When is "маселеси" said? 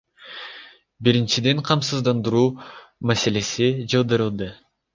3.11-3.71